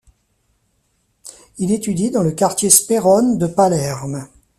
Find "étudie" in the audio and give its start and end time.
1.71-2.09